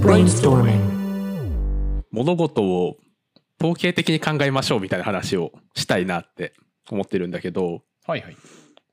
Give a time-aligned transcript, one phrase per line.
[0.00, 0.80] Brainstorming.
[2.10, 2.96] 物事を
[3.60, 6.54] 統計的に考えましょうみたいな話をしたいなって
[6.90, 8.36] 思ってるんだけどはいはい。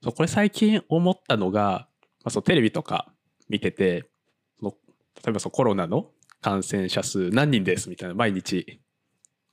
[0.03, 1.87] そうこれ最近思ったのが、ま
[2.25, 3.11] あ、そうテレビとか
[3.49, 4.05] 見てて
[4.59, 4.71] その
[5.23, 6.07] 例えばそうコロナの
[6.41, 8.79] 感染者数何人ですみたいな毎日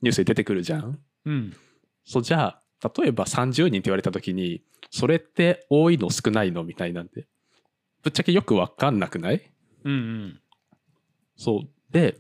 [0.03, 0.99] ニュースに出てくるじゃん。
[1.25, 1.57] うん。
[2.05, 7.27] そうじゃあ例えば30人って言われた時にそれって多いの少ないのみたいなんで
[8.03, 9.51] ぶっちゃけよく分かんなくない？
[9.85, 10.41] うんうん。
[11.37, 11.93] そう。
[11.93, 12.17] で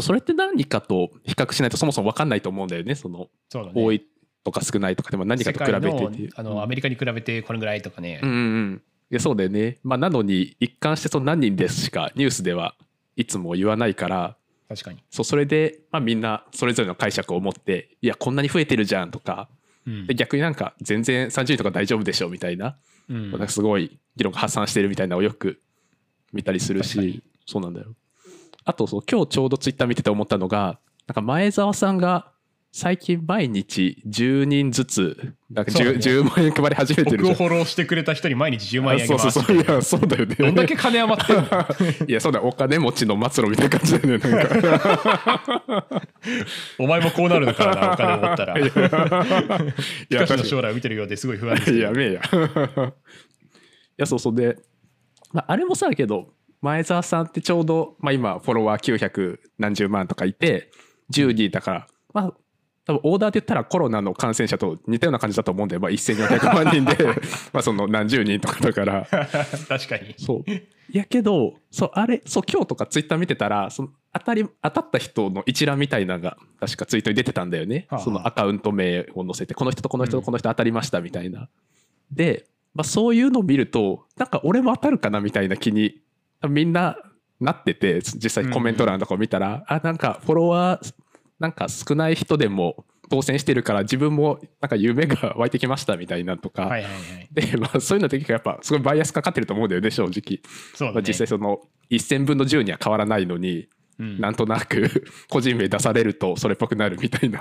[0.00, 3.72] それって何かと比較しないとそもそも分かんないと思うんだよねそのそね。
[3.74, 4.06] 多い
[4.44, 6.30] とか少ないとかでも何かと比べてていう。
[6.30, 8.20] のあのアメリカに比べてこれぐらいとかね。
[8.22, 8.82] うんうんうん。
[9.10, 9.78] いやそうだよね。
[9.82, 12.74] まあなのに一貫してその何人ですしかニュースでは
[13.16, 14.36] いつも言わないから。
[14.68, 15.02] 確かに。
[15.10, 19.48] そうそれで、まあ、みんなそれぞれの解釈を持っていやこんなに増えてるじゃんとか。
[19.86, 20.06] うん。
[20.06, 22.76] で逆になんか全然30人とか大丈夫でしょみたいな。
[23.08, 23.30] うん。
[23.30, 25.60] なんかすごい議論が発散してるみたいなのをよく
[26.32, 27.94] 見たりするしそうなんだよ。
[28.64, 32.30] あとそう今日ちょうどツイッター見てて思ったのがなんか前澤さんが
[32.74, 35.98] 最近毎日10人ずつなんかそうだ 10, ね。
[36.00, 37.48] 10万円配り始めてる僕をじゃん。
[37.48, 39.62] フォローしてくれた人に毎日10万円あげますそうそうそう。
[39.62, 40.34] いやそうだよね。
[40.36, 41.44] どんだけ金余ってんの？
[42.08, 42.46] いやそうだよ。
[42.46, 46.02] お金持ちの末路みたいな感じだよねなんか。
[46.78, 48.58] お前もこうなるのからなお金を持ったら。
[48.58, 48.72] い し
[50.08, 52.20] やかしの将来を見てるようですごい不安ですやめえや。
[52.22, 52.22] い
[53.98, 54.34] やそうそう。
[54.34, 54.56] で、
[55.32, 56.32] まあ、あれもさだけど
[56.62, 60.70] 前澤さんってちょうど、まあ、今フォロワー900何十万とかいて
[61.12, 62.34] 10人だからまあ
[62.84, 67.04] 多分オーダーで言ったらコロナの感染者と似たような感じだと思うんで、まあ、1400万人で
[67.52, 69.06] まあその何十人とかだから。
[69.68, 70.14] 確かに。
[70.18, 70.44] そう。
[70.90, 77.96] やけどそうあれそう今日とかツイッター見てたらその当たり当たった人の一覧みたいなのが確かツイートに出てたんだよね、はあ。
[77.96, 81.48] はあそのアカウント名を載せてこの人とこの人とこの人当たりましたみたいな、
[82.10, 86.02] で、まあ、そういうのを見るとなんか俺も当たるかなみたいな気に
[86.48, 86.96] みんな
[87.40, 90.94] なってて実際コメント欄とかを見たら、あなんかフォロワー
[91.38, 97.28] なんか少ない人でも当選してるから自分もなんか夢が湧いてきましたみたいなとか、はいはいはい。
[97.30, 100.40] で、まあ、そういうのって結構やっぱすごいバイアスかかってると思うんだよね正直。
[100.42, 101.04] まあ、そうだね。
[101.06, 103.68] 実際その1000分の10には変わらないのに、
[103.98, 104.20] うん。
[104.20, 107.40] なんとなく個人名出されるとそれっぽくなるみたいな。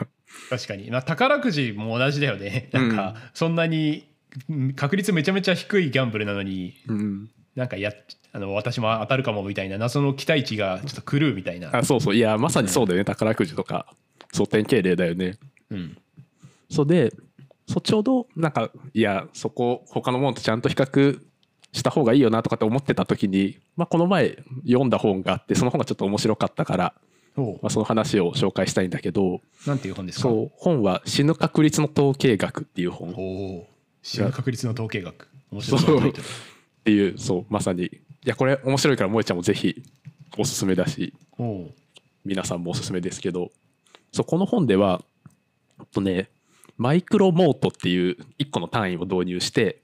[0.50, 2.70] 確かに、まあ、宝くじも同じだよね。
[2.74, 4.10] なんかそんなに
[4.50, 7.92] うん確率めちゃめちゃ低いギャンブルなのにうん、なんかや
[8.34, 11.76] あの私も当たるかもみたいな謎の期待値がちょっと狂うみたいな。
[11.76, 12.16] あそうそう。
[12.16, 13.06] いやまさにそうだよね。
[13.06, 13.88] 宝くじとか。
[14.34, 15.38] そう典型例だよね。
[15.70, 15.98] うん。
[16.70, 17.14] そうで
[17.68, 21.20] そうちょうどなんかいやそこ他のものとちゃんと比較
[21.74, 26.94] した方がいいよなとかって思ってた時に、まあ、この前読んだ本があってその本がちょっと面白かったから、
[27.38, 30.24] まあ、その話を紹介したいんだけどなんていう本ですか？
[30.24, 33.66] そう本は「死ぬ確率の統計学」っていう本。
[34.02, 35.28] 死ぬ確率の統計学。
[35.52, 36.24] 面白そうなタイトル
[36.82, 37.86] っていうそうまさに。
[37.86, 37.90] い
[38.26, 39.84] やこれ面白いから萌ちゃんもぜひ
[40.38, 41.14] おすすめだし
[42.24, 43.52] 皆さんもおすすめですけど。
[44.12, 45.02] そうこの本では
[45.94, 46.30] とね
[46.78, 49.82] マイクロモートっていう一個の単位を導入して、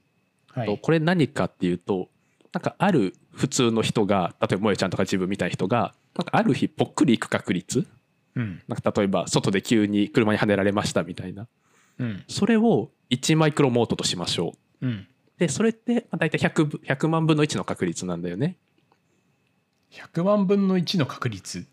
[0.52, 0.78] はい。
[0.82, 2.08] これ何かっていうと
[2.52, 7.86] なんかある普通の人が例えば萌ちゃんとか自分みたいな人がなんかある日ぽっくりいく確率。
[8.34, 8.62] うん。
[8.66, 11.46] なんか例えば外で急に車にはねられましたみたいな。
[11.98, 12.24] うん。
[12.28, 14.86] それを1マイクロモートとしましょう。
[14.86, 15.08] うん
[15.38, 18.56] でそれってまあ大体 100, ぶ100万分の1の確率なんだよね。
[19.92, 21.66] 100万分の1の確率。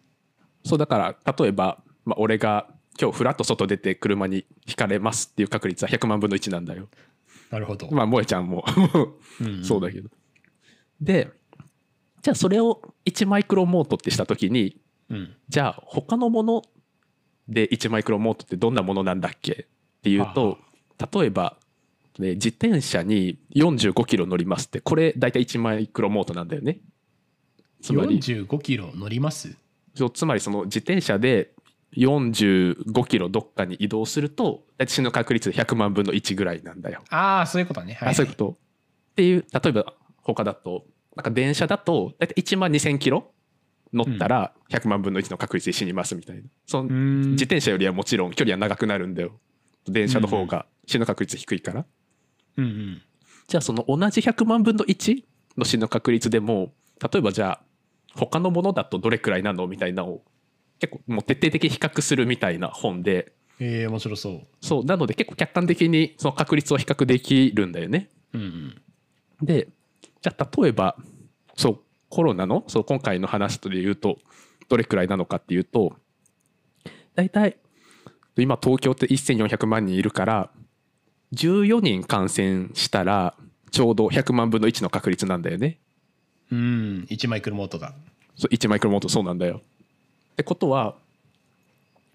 [0.63, 2.67] そうだから例えば、まあ、俺が
[2.99, 6.87] 今日フラッと外出て車にひかれますっていう確率は100万分の1なんだよ。
[7.51, 8.63] なるほど、まあ萌ちゃんも。
[9.41, 10.09] うんそうだけど。
[11.01, 11.29] で
[12.21, 14.77] じゃあそれを1マイクロモートってした時に
[15.09, 15.35] うん。
[15.49, 16.61] じゃあ他のもの
[17.47, 20.57] で1マイクロモートってどんなものなんだっけっていうと
[21.13, 21.57] 例えば、
[22.21, 26.79] ね、自転車に45キロ乗りますってこれ大体1マイクロモートなんだよね。
[27.81, 28.17] つまり。
[28.19, 29.55] 45キロ乗ります？
[29.95, 31.51] そうつまりその自転車で
[31.97, 37.03] 45キロどっかに移動すると大体死ぬ確率100万分の1ぐらいなんだよ。
[37.09, 37.93] ああそういうことね。
[37.95, 38.49] はい、あそういうこと。
[38.51, 38.55] っ
[39.15, 43.31] ていう例えば他だとなんか電車だと大体1万2,000キロ
[43.93, 46.43] 乗ったら100万分の1の確率で死にますみたいな。
[46.65, 49.39] その自転車よりはもちろん距離は長くなるんだよ。
[49.87, 51.85] 電車の方が死ぬ確率低いから、うん
[52.57, 53.01] うん
[53.47, 55.23] じゃあその同じ100万分の1
[55.57, 57.61] の死ぬ確率でも例えばじゃあ
[58.15, 60.23] 他のものだとどれくらいなのみたいなのを
[60.79, 63.33] 結構もう徹底的に比較するみたいな本で。
[63.59, 64.41] えー、面白そう。
[64.61, 64.85] そう。
[64.85, 68.09] なので結構客観的にその確率を比較できるんだよね。
[68.33, 69.45] うんうん。
[69.45, 69.67] で
[70.21, 70.97] じゃあ例えば
[71.55, 71.79] そう
[72.09, 74.17] コロナのそう今回の話とで言うと
[74.69, 75.95] どれくらいなのかっていうと
[77.15, 77.57] 大体
[78.37, 80.49] 今東京って1400万人いるから
[81.35, 83.35] 14人感染したら
[83.71, 85.77] ちょうど100万分の1の確率なんだよね。
[86.51, 87.93] うん1マイクロモートが。
[88.35, 89.61] そう1マイクロモートそうなんだよ。
[90.33, 90.95] ってことは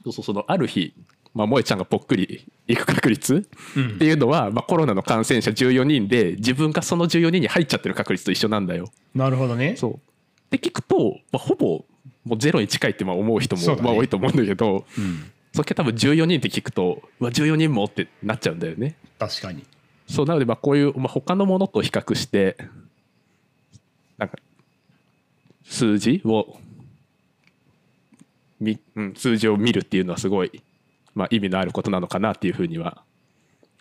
[0.04, 0.94] そうそうそのある日、
[1.34, 3.88] まあ、萌ちゃんがぽっくりいく確率うん。
[3.90, 8.90] っていうのは、まあ、コロナの感染者14人で自分がその14人に入っちゃってる確率と一緒なんだよ。
[9.14, 9.76] なるほどね。
[9.76, 9.94] そう。
[9.94, 9.98] っ
[10.50, 11.84] て聞くと、まあ、ほぼ
[12.24, 18.96] もうゼロに近いってまあ思う人もまあ多いと思うんだけどうんそっけ多分14人って聞くとうわ14人もってなっちゃうんだよね。
[19.18, 19.64] 確かに。
[20.06, 22.56] そうなのでまあこういう、まあ、他のものと比較して
[24.18, 24.36] なんか
[25.64, 26.58] 数字を
[28.60, 30.62] み、うん、数字を見るっていうのはすごい、
[31.14, 33.02] まあ、意味のあることなのかなっていうふうには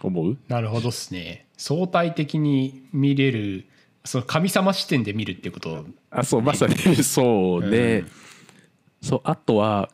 [0.02, 0.38] 思う。
[0.48, 1.46] なるほどっすね。
[1.58, 3.68] 相対的に見れる
[4.06, 5.86] その神様視点で見るっていうこと？
[6.10, 6.76] あそうまさに。
[7.04, 8.12] そうで、うん。
[9.02, 9.90] そうあとは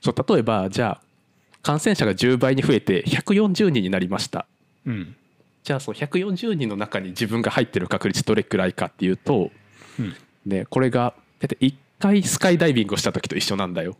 [0.00, 1.03] そう例えばじゃあ
[1.64, 4.46] 感染者が10倍に増えて140人になりました。
[4.86, 5.16] うん。
[5.64, 9.50] じゃあその140人の中に自分が入ってる確率どれくらいかっていうと、
[9.98, 10.14] うん。
[10.46, 13.96] ね、これが大体1回スカイダイビングをした時と一緒なんだよ。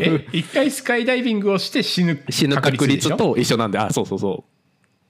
[0.00, 4.44] え一回スカイダイビングをして死ぬ死ぬ確率と一緒なんであそうそうそ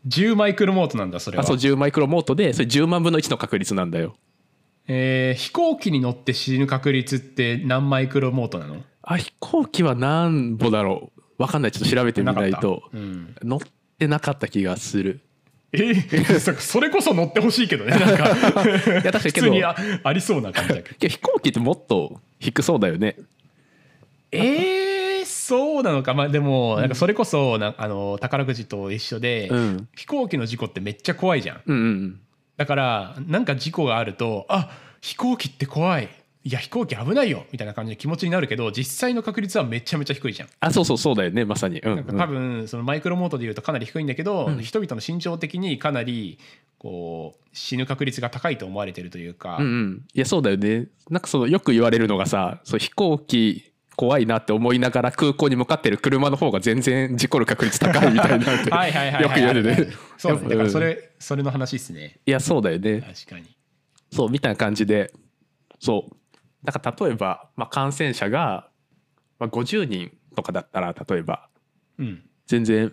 [0.05, 0.09] う。
[0.09, 1.43] 10マイクロモートなんだそれは。
[1.43, 4.15] あそう10マイクロモートでそれ10万分の1の確率なんだよ。
[4.87, 8.83] えー飛行機に乗って死ぬ確率って何マイクロモートなの？
[9.03, 11.12] あ飛行機は何歩だろう
[11.47, 11.73] 分かんない。
[11.73, 13.61] ちょっと調べてみないとうん、乗っ
[13.99, 15.21] てなかった気がする。
[15.73, 15.79] え？
[15.79, 18.31] ー そそれこそ乗ってほしいけどねなんか。
[19.03, 19.75] いや確かに普通にあ
[20.05, 23.17] ありそうな感じだけどけど飛行機ってもっと低そうだよね。
[24.31, 26.15] えー、そうなのか。
[26.15, 29.89] まあでもなんかそれこそなあの宝くじと一緒で、うん。
[29.97, 32.21] 飛行機の事故ってめっちゃ怖いじゃんうんうん。
[32.57, 36.09] だからなんか事故があるとあ飛行機って怖い
[36.45, 40.49] いや飛行機危ないよみたいな感じの気持ちになるけど実際の確率はめちゃめちゃ低いじゃん。
[40.59, 41.79] あそうそうそうだよねまさに。
[41.81, 44.63] うん、なんか多分そのマイクロモートでいうとかなり低いんだけど、うん。
[44.63, 46.39] 人々の心情的にかなり
[46.79, 50.05] こう死ぬ確率が高いと思われてるというか、うんうん。
[50.13, 50.89] いやそうだよね。
[51.11, 59.87] なんかそのよく言われるのがさそう飛行機怖いなって思いながら空港に向かってる車の方が全然事故る確率高いみたいなって はいはいはいはいよく言われる。
[59.87, 62.19] ねそうだからそうんれそれの話ですね。
[62.27, 63.01] いやそうだよね。
[63.01, 63.47] 確かに。
[64.11, 65.13] そうみたいな感じで
[65.79, 66.17] そう
[66.65, 68.69] だから例えば、まあ、感染者が、
[69.39, 71.49] まあ、50人とかだったら例えば
[71.99, 72.23] うん。
[72.47, 72.93] 全然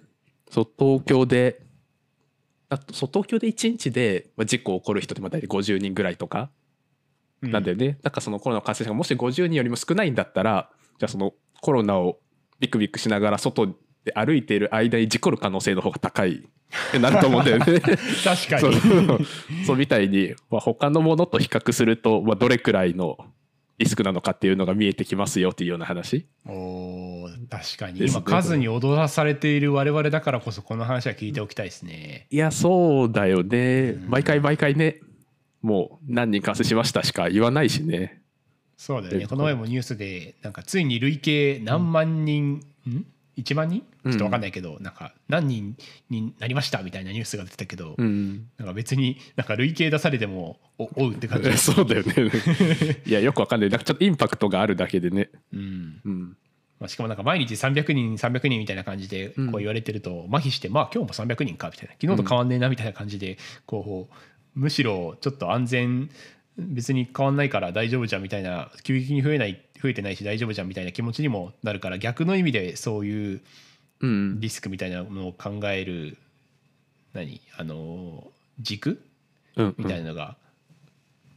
[0.49, 1.61] そう東京で
[2.91, 6.49] そう東京で1日でまあ事故起こる人ってまあ大体50人ぐらいとか
[7.41, 7.51] うん。
[7.51, 10.69] なんだよね、だからそのコロナの感染者がもし50人よりも少ないんだったら
[10.99, 12.19] じゃあそのコロナを
[12.59, 13.67] ビクビクしながら外
[14.03, 16.49] で歩いている間に事故る可能性の方が高い。
[16.89, 17.65] ってなると思うんだよね。
[18.23, 19.65] 確かに。
[19.65, 23.17] そうみたいに、まあ、他のものと比較すると、まあ、どれくらいの
[23.79, 26.27] リスクなのかっていうのが見えてきますよっていうような話。
[26.45, 28.05] おー確かに。
[28.05, 32.27] 今数に踊らされている我々だからこそこの話は聞いておきたいですね。
[32.29, 33.91] いやそうだよね。
[33.91, 34.09] うん。
[34.09, 34.99] 毎回毎回ね
[35.61, 38.21] もう何人感染しましたしか言わないしね。
[38.75, 43.05] そうだよえねこの前もニュースでなんかついに累計何万人、ん？
[43.39, 43.81] 1万人？
[43.81, 45.75] ちょっと分かんないけど、なんか何人
[46.09, 51.51] になりましたみたいなニュースが出てたけど、うん、なんか別になんか累計出されてもおおうって感じ。
[51.57, 52.31] そうだよね。
[53.05, 53.69] いやよくわかんない。
[53.69, 55.29] なんかちょっとインパクトがあるだけでね。
[55.53, 56.01] うん。
[56.05, 56.37] うん、
[56.79, 59.49] まあ、しかもなんか毎日300人300人みたいな感じでこうん。
[59.49, 61.93] う言われてると麻痺してまあ今日も300人かみたいな。
[61.99, 66.09] 昨日と変わんねえなみたいな感じでこうむしろちょっと安全
[66.59, 73.41] 別に変わんないから大丈夫じゃんみたいな急激に増えない増えてないし大丈夫じゃんみたいな気持ちにもなるから逆の意味でそういう
[74.01, 76.17] うん、リスクみたいなのを考える
[77.11, 77.41] 何？
[77.57, 79.03] あの軸？
[79.57, 80.37] うん、みたいなのが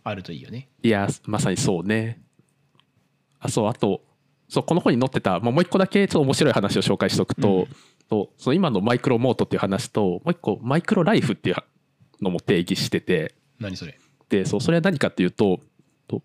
[0.05, 0.69] あるといいよね。
[0.81, 2.23] いやまさにそうね。
[3.41, 4.03] あそうあと
[4.49, 7.67] そうこの本に載ってた、まあ、もう一個だけちょっと面白い話を紹介しておくと,、うん。
[8.09, 11.57] とその今のマイクロモートっていう話ともう一個マイクロライフっていう
[12.21, 13.99] のも定義してて何それ？
[14.33, 15.61] でそうそれは何かっていうと
[16.09, 16.23] と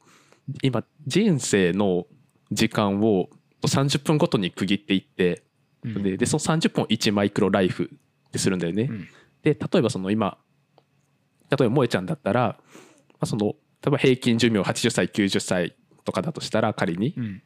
[0.63, 2.07] 今人生の
[2.53, 3.29] 時間を
[3.63, 5.43] 30分ごとに区切っていって
[5.83, 6.03] うん。
[6.03, 8.87] ででその30分を1マイクロライフってするんだよね。
[8.89, 9.07] うん。
[9.43, 10.37] で例えばその今
[11.49, 12.55] 例えば萌ちゃんだったら、ま
[13.19, 13.53] あ、その例
[13.87, 17.43] えば平均寿命80歳90歳とかだとしたら仮に、うん。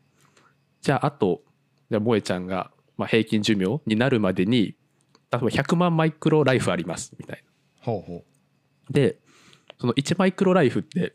[0.82, 1.42] じゃああと
[1.90, 4.76] じゃあ萌ちゃんがまあ平均寿命になるまでに
[5.32, 7.44] 例えば100万マイクロライフありますみたい
[7.80, 8.24] ほうほ
[8.90, 8.92] な。
[8.92, 9.18] で
[9.82, 11.14] その1マイクロライフって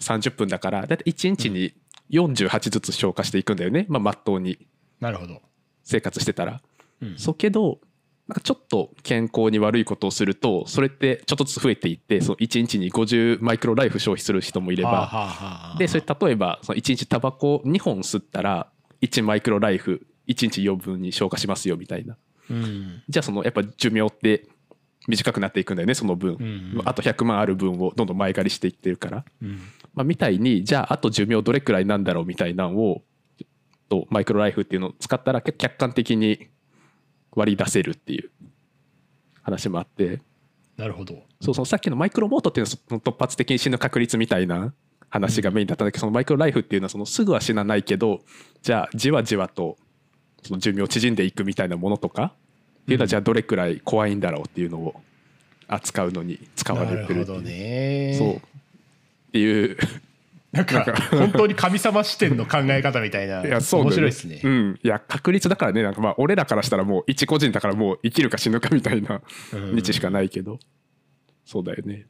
[0.00, 1.72] 30分だからだいたい1日に
[2.10, 4.58] 48ずつ消化していくんだよね、まあ、真っ当にう
[5.00, 5.40] なるほど。
[5.84, 6.60] 生活してたら。
[7.00, 7.16] うん。
[7.16, 7.78] そうけど
[8.26, 15.76] なんかちょっと健康に悪いことをするとそれってちょっとずつ増えていってその1日に50マイクロライフ消費する人もいれば。
[15.78, 18.66] でそれ例えばその1日タバコ2本吸ったら
[19.00, 22.16] 1マイクロライフ1日4分に消化しますよみたいな。
[22.50, 23.02] うん。
[23.08, 24.48] じゃあそのやっぱ寿命って
[25.08, 26.82] 短くなっていくんだよねその分、うん。
[26.84, 29.24] あと100万ある分をどんどん前借りしていってるから。
[29.42, 29.58] うん。
[29.94, 33.02] まあ、みたいにじゃああと寿命どれくらいなんだろうみたいなのを
[33.88, 36.48] とマイクロライフっていうのを使ったら客観的に
[37.32, 38.30] 割り出せるっていう
[39.42, 40.20] 話もあって。
[40.76, 41.24] なるほど。
[41.40, 44.74] そうそのさっきのマイクロモートっていうのは突発的に死ぬ確率みたいな
[45.08, 48.20] 話がメインだったんだけど、そのマイクロライフっていうのはそのすぐは死なないけど
[48.62, 49.76] じゃあじわじわと
[50.42, 52.34] その寿命縮んでいくみたいなものとか
[52.88, 54.94] っていうのはじゃあどれくらい怖いんだろうっていうのを
[55.66, 58.14] 扱うのに使わなれてるるほどね。
[58.18, 58.36] そう。
[58.36, 58.40] っ
[59.32, 59.76] ていう。
[60.50, 63.46] なんか本当に神様視点の考え方みたいな。
[63.46, 69.20] いやそうだよ面白いですね、うん、いや確率だからねなんかまあ俺らからしたらもう一個人だからもう生きるか死ぬかみたいな
[69.52, 69.76] うん。
[69.76, 70.58] 道しかないけど、
[71.44, 72.06] そうだよね。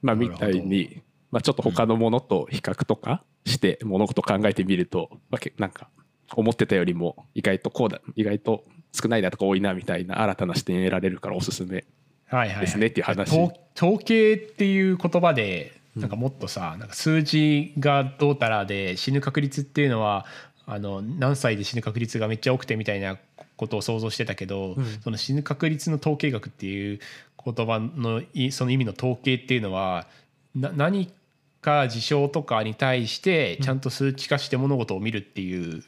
[0.00, 5.90] まあみたいに、まあ、ちょっと他のものと比較とかして物事考えてみると、まあけなんか
[6.34, 11.84] 思ってたよりも意外とこうだ意外と少ないなとか多いなみたいな新たな視点得られるからおすすめ
[12.26, 12.60] はいはいはい。
[12.60, 13.28] ですねっていう話。
[13.30, 20.26] 統統計っていう言葉でなんかもっとさ、なんか数字がどうたらで死ぬ確率っていうのは
[20.66, 23.18] あの何歳で死ぬ確率がめっちゃ多くてみたいな
[23.56, 24.86] ことを想像してたけど、うん。
[25.02, 27.00] その死ぬ確率の統計学っていう
[27.44, 30.06] 言葉のいその意味の統計っていうのは
[30.54, 31.12] な何
[31.60, 35.82] か事象とかに対してちゃんと数値化して物事を見るっていう、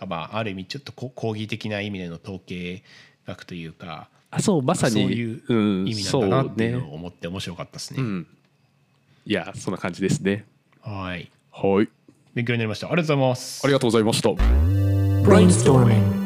[0.00, 2.82] なんかまあある意味ちょっとこ講義的な意味での統計
[3.26, 4.08] 学というか。
[4.32, 8.00] あそうまさにそういううん意味なんだなっていうそうねのを思って面白かったですね。
[8.00, 8.26] うん
[9.26, 10.46] いやそんな感じですね
[10.80, 11.30] はい。
[11.52, 11.88] はい
[12.34, 12.86] 勉強になりました。
[12.86, 13.60] ありがとうございます。
[13.64, 16.19] ありがとうございました Brainstorming.